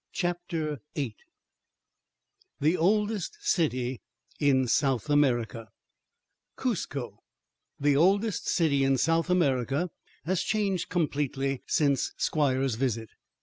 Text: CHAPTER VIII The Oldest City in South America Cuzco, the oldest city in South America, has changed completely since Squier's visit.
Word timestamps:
CHAPTER 0.13 0.79
VIII 0.95 1.15
The 2.59 2.75
Oldest 2.75 3.37
City 3.41 4.01
in 4.39 4.67
South 4.67 5.11
America 5.11 5.67
Cuzco, 6.57 7.19
the 7.79 7.95
oldest 7.95 8.49
city 8.49 8.83
in 8.83 8.97
South 8.97 9.29
America, 9.29 9.91
has 10.25 10.41
changed 10.41 10.89
completely 10.89 11.61
since 11.67 12.13
Squier's 12.17 12.73
visit. 12.73 13.09